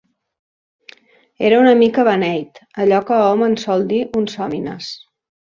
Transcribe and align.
Era 1.49 1.59
una 1.63 1.73
mica 1.81 2.05
beneit, 2.07 2.57
allò 2.85 3.03
que 3.11 3.21
hom 3.27 3.45
en 3.51 3.55
sol 3.67 3.87
dir 3.93 4.01
un 4.23 4.27
sòmines. 4.35 4.91